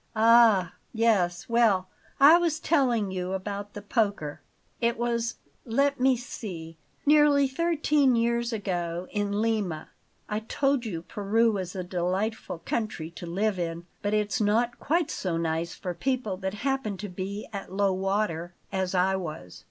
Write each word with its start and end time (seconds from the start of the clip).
Ah 0.15 0.73
Yes; 0.95 1.47
well, 1.47 1.87
I 2.19 2.39
was 2.39 2.59
telling 2.59 3.11
you 3.11 3.33
about 3.33 3.75
the 3.75 3.83
poker. 3.83 4.41
"It 4.81 4.97
was 4.97 5.35
let 5.63 5.99
me 5.99 6.17
see 6.17 6.75
nearly 7.05 7.47
thirteen 7.47 8.15
years 8.15 8.51
ago, 8.51 9.05
in 9.11 9.43
Lima. 9.43 9.89
I 10.27 10.39
told 10.39 10.85
you 10.87 11.03
Peru 11.03 11.51
was 11.51 11.75
a 11.75 11.83
delightful 11.83 12.57
country 12.65 13.11
to 13.11 13.27
live 13.27 13.59
in; 13.59 13.85
but 14.01 14.15
it's 14.15 14.41
not 14.41 14.79
quite 14.79 15.11
so 15.11 15.37
nice 15.37 15.75
for 15.75 15.93
people 15.93 16.35
that 16.37 16.55
happen 16.65 16.97
to 16.97 17.07
be 17.07 17.47
at 17.53 17.71
low 17.71 17.93
water, 17.93 18.55
as 18.71 18.95
I 18.95 19.15
was. 19.15 19.59